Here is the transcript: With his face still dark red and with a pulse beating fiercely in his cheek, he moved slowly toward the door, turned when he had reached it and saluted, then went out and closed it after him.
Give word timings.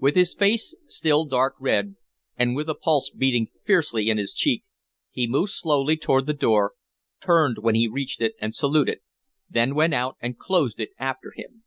With 0.00 0.16
his 0.16 0.34
face 0.34 0.74
still 0.86 1.26
dark 1.26 1.54
red 1.60 1.96
and 2.38 2.56
with 2.56 2.70
a 2.70 2.74
pulse 2.74 3.10
beating 3.10 3.48
fiercely 3.66 4.08
in 4.08 4.16
his 4.16 4.32
cheek, 4.32 4.64
he 5.10 5.26
moved 5.26 5.52
slowly 5.52 5.98
toward 5.98 6.24
the 6.24 6.32
door, 6.32 6.72
turned 7.20 7.58
when 7.58 7.74
he 7.74 7.82
had 7.84 7.92
reached 7.92 8.22
it 8.22 8.32
and 8.40 8.54
saluted, 8.54 9.00
then 9.50 9.74
went 9.74 9.92
out 9.92 10.16
and 10.22 10.38
closed 10.38 10.80
it 10.80 10.92
after 10.98 11.32
him. 11.36 11.64